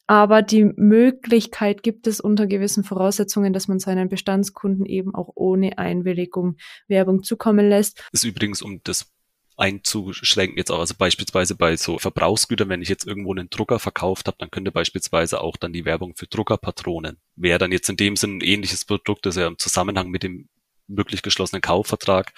[0.07, 5.77] Aber die Möglichkeit gibt es unter gewissen Voraussetzungen, dass man seinen Bestandskunden eben auch ohne
[5.77, 6.55] Einwilligung
[6.87, 8.01] Werbung zukommen lässt.
[8.13, 9.11] Ist übrigens, um das
[9.57, 10.79] einzuschränken jetzt auch.
[10.79, 14.71] Also beispielsweise bei so Verbrauchsgütern, wenn ich jetzt irgendwo einen Drucker verkauft habe, dann könnte
[14.71, 17.17] beispielsweise auch dann die Werbung für Druckerpatronen.
[17.35, 20.47] Wäre dann jetzt in dem Sinn ein ähnliches Produkt, das ja im Zusammenhang mit dem
[20.87, 22.33] wirklich geschlossenen Kaufvertrag.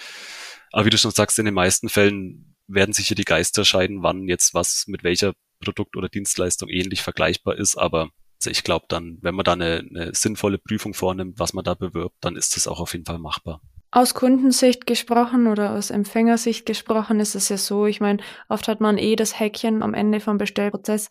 [0.71, 4.01] Aber wie du schon sagst, in den meisten Fällen werden sich hier die Geister scheiden,
[4.01, 7.75] wann jetzt was mit welcher Produkt oder Dienstleistung ähnlich vergleichbar ist.
[7.75, 11.65] Aber also ich glaube dann, wenn man da eine, eine sinnvolle Prüfung vornimmt, was man
[11.65, 13.61] da bewirbt, dann ist das auch auf jeden Fall machbar.
[13.91, 18.81] Aus Kundensicht gesprochen oder aus Empfängersicht gesprochen ist es ja so, ich meine, oft hat
[18.81, 21.09] man eh das Häkchen am Ende vom Bestellprozess,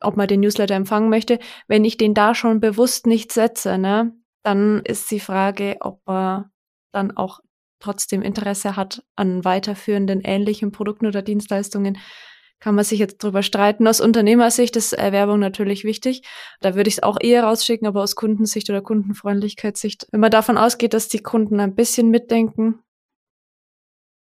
[0.00, 1.40] ob man den Newsletter empfangen möchte.
[1.66, 4.14] Wenn ich den da schon bewusst nicht setze, ne,
[4.44, 6.50] dann ist die Frage, ob er
[6.92, 7.40] dann auch
[7.80, 11.98] trotzdem Interesse hat an weiterführenden ähnlichen Produkten oder Dienstleistungen
[12.60, 13.88] kann man sich jetzt drüber streiten.
[13.88, 16.22] Aus Unternehmersicht ist Erwerbung natürlich wichtig.
[16.60, 20.58] Da würde ich es auch eher rausschicken, aber aus Kundensicht oder Kundenfreundlichkeitssicht, wenn man davon
[20.58, 22.82] ausgeht, dass die Kunden ein bisschen mitdenken.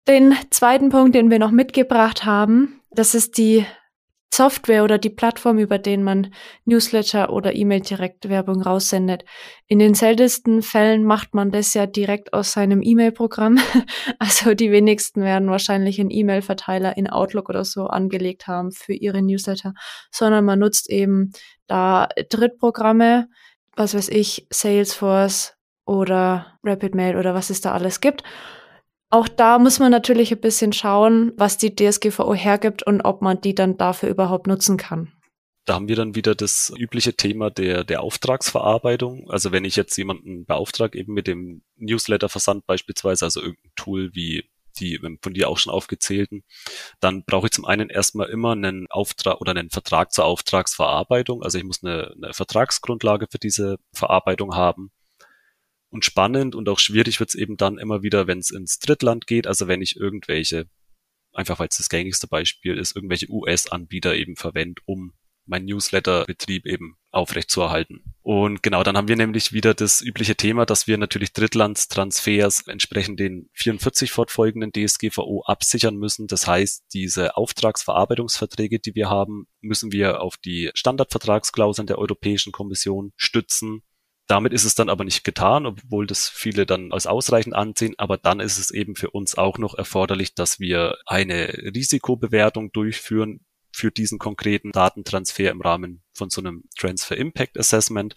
[0.08, 3.66] Den zweiten Punkt, den wir noch mitgebracht haben, das ist die
[4.34, 9.26] Software oder die Plattform, über den man Newsletter oder E-Mail-Direktwerbung raussendet.
[9.68, 13.60] In den seltensten Fällen macht man das ja direkt aus seinem E-Mail-Programm.
[14.20, 19.22] Also die wenigsten werden wahrscheinlich einen E-Mail-Verteiler in Outlook oder so angelegt haben für ihre
[19.22, 19.74] Newsletter,
[20.12, 21.32] sondern man nutzt eben
[21.68, 23.28] da Drittprogramme,
[23.76, 28.24] was weiß ich, Salesforce oder RapidMail oder was es da alles gibt
[29.12, 33.42] auch da muss man natürlich ein bisschen schauen, was die DSGVO hergibt und ob man
[33.42, 35.12] die dann dafür überhaupt nutzen kann.
[35.66, 39.30] Da haben wir dann wieder das übliche Thema der, der Auftragsverarbeitung.
[39.30, 44.50] Also wenn ich jetzt jemanden beauftrage, eben mit dem Newsletter-Versand beispielsweise, also irgendein Tool wie
[44.80, 46.44] die von dir auch schon aufgezählten,
[47.00, 51.44] dann brauche ich zum einen erstmal immer einen Auftrag oder einen Vertrag zur Auftragsverarbeitung.
[51.44, 54.92] Also ich muss eine, eine Vertragsgrundlage für diese Verarbeitung haben.
[55.92, 59.28] Und spannend und auch schwierig wird es eben dann immer wieder, wenn es ins Drittland
[59.28, 60.68] geht, also wenn ich irgendwelche,
[61.34, 65.14] einfach weil es das gängigste Beispiel ist, irgendwelche US-Anbieter eben verwende, um
[65.46, 68.04] meinen Newsletter-Betrieb eben aufrechtzuerhalten.
[68.22, 73.20] Und genau, dann haben wir nämlich wieder das übliche Thema, dass wir natürlich Drittlandstransfers entsprechend
[73.20, 76.28] den 44 fortfolgenden DSGVO absichern müssen.
[76.28, 83.12] Das heißt, diese Auftragsverarbeitungsverträge, die wir haben, müssen wir auf die Standardvertragsklauseln der Europäischen Kommission
[83.18, 83.84] stützen
[84.32, 87.96] damit ist es dann aber nicht getan, obwohl das viele dann als ausreichend ansehen.
[87.98, 93.42] Aber dann ist es eben für uns auch noch erforderlich, dass wir eine Risikobewertung durchführen
[93.74, 98.16] für diesen konkreten Datentransfer im Rahmen von so einem Transfer Impact Assessment.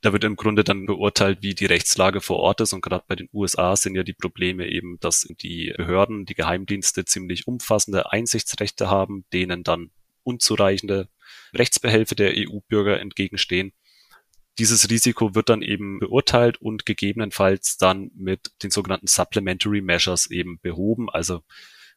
[0.00, 2.72] Da wird im Grunde dann beurteilt, wie die Rechtslage vor Ort ist.
[2.72, 7.04] Und gerade bei den USA sind ja die Probleme eben, dass die Behörden, die Geheimdienste
[7.04, 9.90] ziemlich umfassende Einsichtsrechte haben, denen dann
[10.22, 11.10] unzureichende
[11.52, 13.74] Rechtsbehelfe der EU-Bürger entgegenstehen.
[14.58, 20.60] Dieses Risiko wird dann eben beurteilt und gegebenenfalls dann mit den sogenannten Supplementary Measures eben
[20.60, 21.08] behoben.
[21.08, 21.42] Also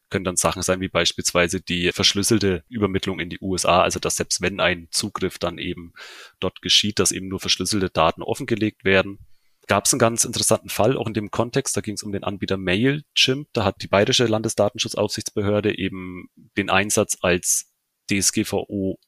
[0.10, 4.42] können dann Sachen sein wie beispielsweise die verschlüsselte Übermittlung in die USA, also dass selbst
[4.42, 5.94] wenn ein Zugriff dann eben
[6.40, 9.20] dort geschieht, dass eben nur verschlüsselte Daten offengelegt werden.
[9.68, 12.24] Gab es einen ganz interessanten Fall, auch in dem Kontext, da ging es um den
[12.24, 17.72] Anbieter Mailchimp, da hat die bayerische Landesdatenschutzaufsichtsbehörde eben den Einsatz als
[18.12, 19.00] DSGVO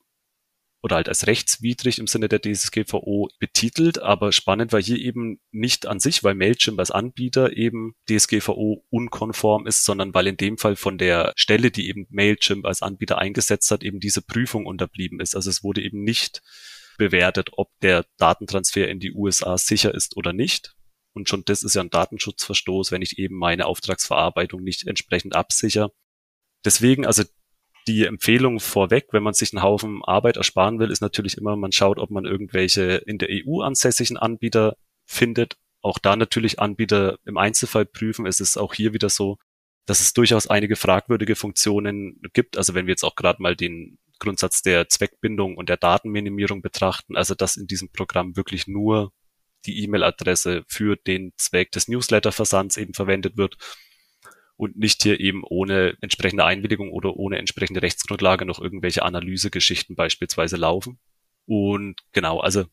[0.87, 4.01] oder halt als rechtswidrig im Sinne der DSGVO betitelt.
[4.01, 9.67] Aber spannend war hier eben nicht an sich, weil Mailchimp als Anbieter eben DSGVO unkonform
[9.67, 13.69] ist, sondern weil in dem Fall von der Stelle, die eben Mailchimp als Anbieter eingesetzt
[13.69, 15.35] hat, eben diese Prüfung unterblieben ist.
[15.35, 16.41] Also es wurde eben nicht
[16.97, 20.73] bewertet, ob der Datentransfer in die USA sicher ist oder nicht.
[21.11, 25.91] Und schon das ist ja ein Datenschutzverstoß, wenn ich eben meine Auftragsverarbeitung nicht entsprechend absichere.
[26.63, 27.23] Deswegen, also
[27.87, 31.71] die Empfehlung vorweg, wenn man sich einen Haufen Arbeit ersparen will, ist natürlich immer, man
[31.71, 35.55] schaut, ob man irgendwelche in der EU ansässigen Anbieter findet.
[35.81, 38.25] Auch da natürlich Anbieter im Einzelfall prüfen.
[38.25, 39.37] Es ist auch hier wieder so,
[39.85, 42.57] dass es durchaus einige fragwürdige Funktionen gibt.
[42.57, 47.15] Also wenn wir jetzt auch gerade mal den Grundsatz der Zweckbindung und der Datenminimierung betrachten,
[47.15, 49.13] also dass in diesem Programm wirklich nur
[49.65, 53.57] die E-Mail-Adresse für den Zweck des Newsletter-Versands eben verwendet wird
[54.57, 60.57] und nicht hier eben ohne entsprechende Einwilligung oder ohne entsprechende Rechtsgrundlage noch irgendwelche Analysegeschichten beispielsweise
[60.57, 60.99] laufen.
[61.45, 62.65] Und genau, also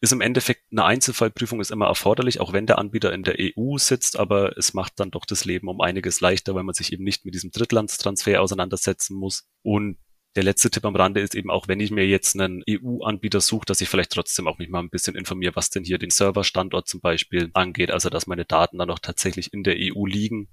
[0.00, 3.76] ist im Endeffekt eine Einzelfallprüfung ist immer erforderlich, auch wenn der Anbieter in der EU
[3.76, 7.04] sitzt, aber es macht dann doch das Leben um einiges leichter, weil man sich eben
[7.04, 9.46] nicht mit diesem Drittlandstransfer auseinandersetzen muss.
[9.62, 9.98] Und
[10.34, 13.66] der letzte Tipp am Rande ist eben auch, wenn ich mir jetzt einen EU-Anbieter suche,
[13.66, 16.88] dass ich vielleicht trotzdem auch mich mal ein bisschen informiere, was denn hier den Serverstandort
[16.88, 20.48] zum Beispiel angeht, also dass meine Daten dann auch tatsächlich in der EU liegen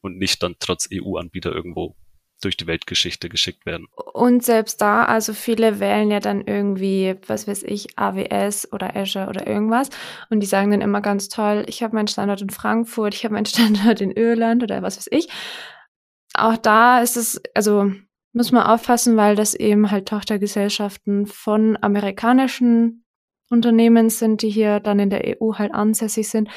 [0.00, 1.96] und nicht dann trotz EU-Anbieter irgendwo
[2.40, 3.86] durch die Weltgeschichte geschickt werden.
[4.12, 9.28] Und selbst da, also viele wählen ja dann irgendwie, was weiß ich, AWS oder Azure
[9.28, 9.90] oder irgendwas
[10.30, 13.34] und die sagen dann immer ganz toll, ich habe meinen Standort in Frankfurt, ich habe
[13.34, 15.28] meinen Standort in Irland oder was weiß ich.
[16.34, 17.90] auch da ist es, also
[18.32, 23.04] muss man aufpassen, weil das eben halt Tochtergesellschaften von amerikanischen
[23.50, 26.48] Unternehmen sind, die hier dann in der EU halt ansässig sind.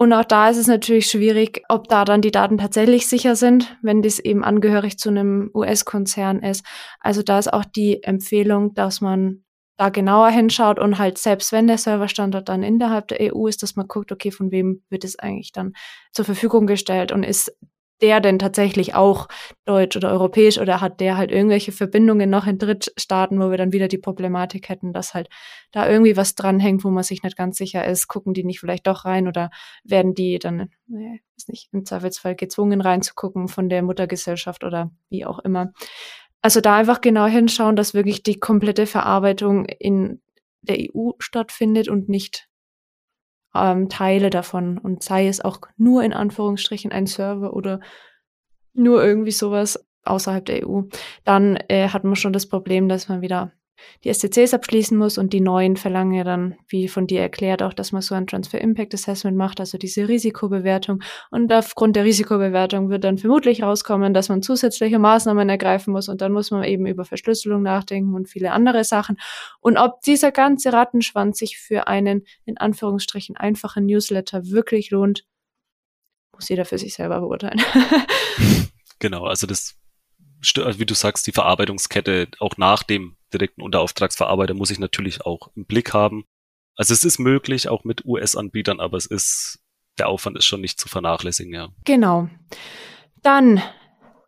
[0.00, 3.76] Und auch da ist es natürlich schwierig, ob da dann die Daten tatsächlich sicher sind,
[3.82, 6.64] wenn das eben angehörig zu einem US-Konzern ist.
[7.00, 9.44] Also da ist auch die Empfehlung, dass man
[9.76, 13.76] da genauer hinschaut und halt selbst wenn der Serverstandort dann innerhalb der EU ist, dass
[13.76, 15.74] man guckt, okay, von wem wird es eigentlich dann
[16.12, 17.54] zur Verfügung gestellt und ist
[18.02, 19.28] der denn tatsächlich auch
[19.64, 23.72] deutsch oder europäisch oder hat der halt irgendwelche Verbindungen noch in Drittstaaten, wo wir dann
[23.72, 25.28] wieder die Problematik hätten, dass halt
[25.72, 28.86] da irgendwie was dranhängt, wo man sich nicht ganz sicher ist, gucken die nicht vielleicht
[28.86, 29.50] doch rein oder
[29.84, 35.24] werden die dann, nee, ist nicht, im Zweifelsfall gezwungen reinzugucken von der Muttergesellschaft oder wie
[35.24, 35.72] auch immer.
[36.42, 40.22] Also da einfach genau hinschauen, dass wirklich die komplette Verarbeitung in
[40.62, 42.49] der EU stattfindet und nicht
[43.54, 44.78] ähm, Teile davon.
[44.78, 47.80] Und sei es auch nur in Anführungsstrichen ein Server oder
[48.72, 50.82] nur irgendwie sowas außerhalb der EU.
[51.24, 53.52] Dann äh, hat man schon das Problem, dass man wieder
[54.04, 57.72] die SCCs abschließen muss und die neuen verlangen ja dann, wie von dir erklärt, auch,
[57.72, 61.02] dass man so ein Transfer Impact Assessment macht, also diese Risikobewertung.
[61.30, 66.20] Und aufgrund der Risikobewertung wird dann vermutlich rauskommen, dass man zusätzliche Maßnahmen ergreifen muss und
[66.20, 69.16] dann muss man eben über Verschlüsselung nachdenken und viele andere Sachen.
[69.60, 75.24] Und ob dieser ganze Rattenschwanz sich für einen in Anführungsstrichen einfachen Newsletter wirklich lohnt,
[76.32, 77.60] muss jeder für sich selber beurteilen.
[78.98, 79.76] genau, also das
[80.42, 85.64] wie du sagst, die Verarbeitungskette auch nach dem direkten Unterauftragsverarbeiter muss ich natürlich auch im
[85.64, 86.24] Blick haben.
[86.76, 89.60] Also es ist möglich, auch mit US-Anbietern, aber es ist,
[89.98, 91.68] der Aufwand ist schon nicht zu vernachlässigen, ja.
[91.84, 92.28] Genau.
[93.22, 93.62] Dann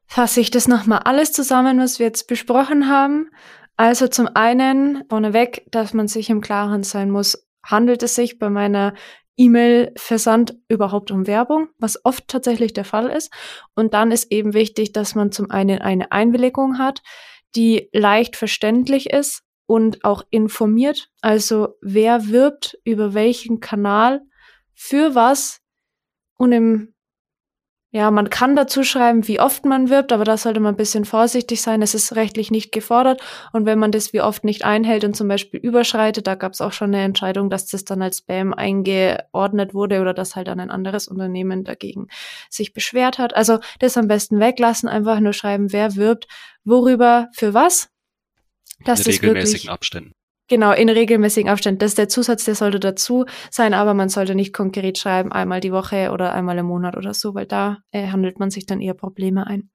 [0.07, 3.31] fasse ich das nochmal alles zusammen, was wir jetzt besprochen haben.
[3.77, 8.51] Also zum einen vorneweg, dass man sich im Klaren sein muss, handelt es sich bei
[8.51, 8.95] meiner
[9.37, 13.33] E-Mail-Versand überhaupt um Werbung, was oft tatsächlich der Fall ist.
[13.75, 17.03] Und dann ist eben wichtig, dass man zum einen eine Einwilligung hat,
[17.55, 21.11] die leicht verständlich ist und auch informiert.
[21.21, 24.23] Also wer wirbt über welchen Kanal
[24.75, 25.61] für was
[26.37, 26.92] und im
[27.95, 31.05] ja, man kann dazu schreiben, wie oft man wirbt, aber da sollte man ein bisschen
[31.05, 31.83] vorsichtig sein.
[31.83, 33.21] Es ist rechtlich nicht gefordert.
[33.53, 36.63] Und wenn man das wie oft nicht einhält und zum Beispiel überschreitet, da gab es
[36.63, 40.59] auch schon eine Entscheidung, dass das dann als Spam eingeordnet wurde oder dass halt dann
[40.59, 42.09] ein anderes Unternehmen dagegen
[42.49, 43.37] sich beschwert hat.
[43.37, 46.29] Also das am besten weglassen, einfach nur schreiben, wer wirbt,
[46.65, 47.91] worüber, für was.
[48.87, 50.13] Dass In regelmäßigen Abständen.
[50.53, 51.79] Genau, in regelmäßigen Abständen.
[51.79, 55.61] Das ist der Zusatz, der sollte dazu sein, aber man sollte nicht konkret schreiben, einmal
[55.61, 58.83] die Woche oder einmal im Monat oder so, weil da äh, handelt man sich dann
[58.83, 59.71] eher Probleme ein.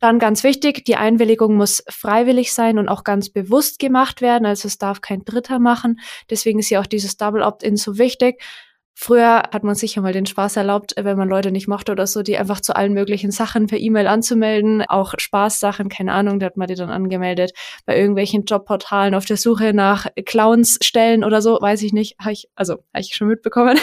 [0.00, 4.46] Dann ganz wichtig, die Einwilligung muss freiwillig sein und auch ganz bewusst gemacht werden.
[4.46, 6.00] Also es darf kein Dritter machen.
[6.30, 8.42] Deswegen ist ja auch dieses Double Opt-in so wichtig.
[8.98, 12.06] Früher hat man sich ja mal den Spaß erlaubt, wenn man Leute nicht mochte oder
[12.06, 14.80] so, die einfach zu allen möglichen Sachen per E-Mail anzumelden.
[14.88, 17.52] Auch Spaßsachen, keine Ahnung, da hat man die dann angemeldet.
[17.84, 22.16] Bei irgendwelchen Jobportalen auf der Suche nach Clownsstellen oder so, weiß ich nicht.
[22.18, 23.78] Hab ich, also, habe ich schon mitbekommen.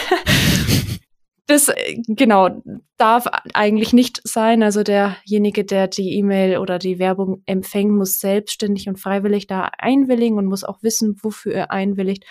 [1.46, 1.70] das,
[2.08, 2.62] genau,
[2.96, 4.64] darf eigentlich nicht sein.
[4.64, 10.38] Also derjenige, der die E-Mail oder die Werbung empfängt, muss selbstständig und freiwillig da einwilligen
[10.38, 12.24] und muss auch wissen, wofür er einwilligt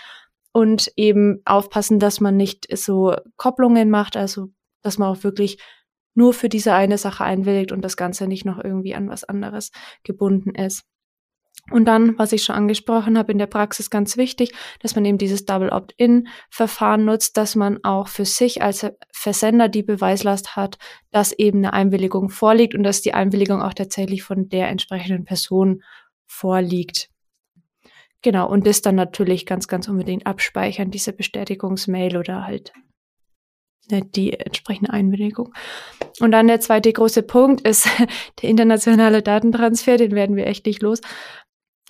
[0.53, 4.49] und eben aufpassen, dass man nicht so Kopplungen macht, also
[4.81, 5.57] dass man auch wirklich
[6.15, 9.71] nur für diese eine Sache einwilligt und das Ganze nicht noch irgendwie an was anderes
[10.03, 10.85] gebunden ist.
[11.71, 15.17] Und dann, was ich schon angesprochen habe, in der Praxis ganz wichtig, dass man eben
[15.17, 20.77] dieses Double Opt-in-Verfahren nutzt, dass man auch für sich als Versender die Beweislast hat,
[21.11, 25.83] dass eben eine Einwilligung vorliegt und dass die Einwilligung auch tatsächlich von der entsprechenden Person
[26.27, 27.12] vorliegt.
[28.23, 32.71] Genau, und das dann natürlich ganz, ganz unbedingt abspeichern, diese Bestätigungsmail oder halt
[33.91, 35.53] ne, die entsprechende Einwilligung.
[36.21, 37.87] Und dann der zweite große Punkt ist
[38.41, 41.01] der internationale Datentransfer, den werden wir echt nicht los.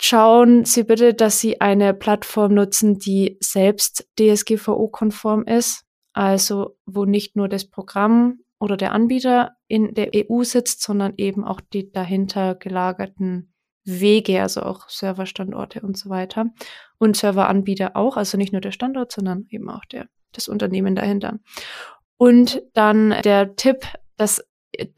[0.00, 7.36] Schauen Sie bitte, dass Sie eine Plattform nutzen, die selbst DSGVO-konform ist, also wo nicht
[7.36, 12.56] nur das Programm oder der Anbieter in der EU sitzt, sondern eben auch die dahinter
[12.56, 13.53] gelagerten
[13.84, 16.46] Wege, also auch Serverstandorte und so weiter.
[16.98, 21.38] Und Serveranbieter auch, also nicht nur der Standort, sondern eben auch der, das Unternehmen dahinter.
[22.16, 24.42] Und dann der Tipp, dass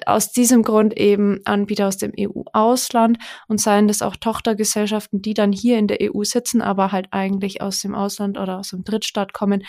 [0.07, 3.19] aus diesem Grund eben Anbieter aus dem EU-Ausland
[3.49, 7.61] und seien das auch Tochtergesellschaften, die dann hier in der EU sitzen, aber halt eigentlich
[7.61, 9.65] aus dem Ausland oder aus dem Drittstaat kommen.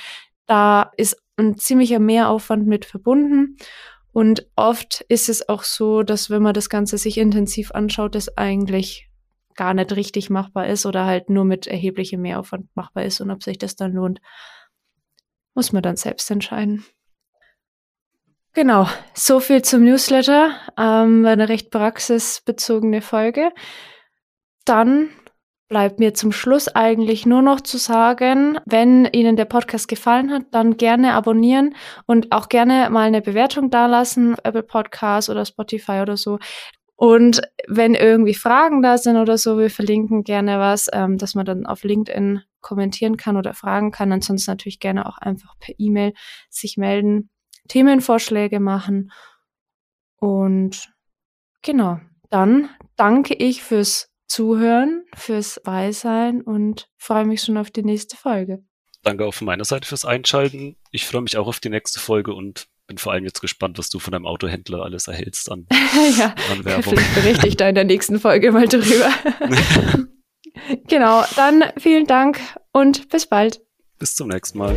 [0.45, 3.57] Da ist ein ziemlicher Mehraufwand mit verbunden.
[4.11, 8.35] Und oft ist es auch so, dass wenn man das Ganze sich intensiv anschaut, das
[8.37, 9.06] eigentlich
[9.57, 13.43] gar nicht richtig machbar ist oder halt nur mit erheblichem Mehraufwand machbar ist und ob
[13.43, 14.21] sich das dann lohnt,
[15.53, 16.85] muss man dann selbst entscheiden.
[18.53, 20.51] Genau, so viel zum Newsletter.
[20.77, 23.51] Ähm, eine recht praxisbezogene Folge.
[24.65, 25.09] Dann
[25.67, 30.43] bleibt mir zum Schluss eigentlich nur noch zu sagen, wenn Ihnen der Podcast gefallen hat,
[30.51, 36.17] dann gerne abonnieren und auch gerne mal eine Bewertung dalassen, Apple Podcast oder Spotify oder
[36.17, 36.39] so.
[36.97, 41.45] Und wenn irgendwie Fragen da sind oder so, wir verlinken gerne was, ähm, dass man
[41.45, 44.11] dann auf LinkedIn kommentieren kann oder fragen kann.
[44.11, 46.13] Ansonsten natürlich gerne auch einfach per E-Mail
[46.49, 47.29] sich melden,
[47.67, 49.11] Themenvorschläge machen.
[50.15, 50.91] Und
[51.61, 51.99] genau,
[52.31, 58.63] dann danke ich fürs Zuhören, fürs Beisein und freue mich schon auf die nächste Folge.
[59.03, 60.75] Danke auch von meiner Seite fürs Einschalten.
[60.89, 63.89] Ich freue mich auch auf die nächste Folge und bin vor allem jetzt gespannt, was
[63.89, 65.67] du von deinem Autohändler alles erhältst an,
[66.17, 66.95] ja, an Werbung.
[66.95, 69.11] Vielleicht berichte ich da in der nächsten Folge mal drüber.
[70.87, 72.39] genau, dann vielen Dank
[72.71, 73.61] und bis bald.
[73.99, 74.75] Bis zum nächsten Mal.